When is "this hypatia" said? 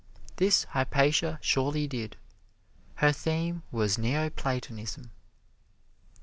0.37-1.37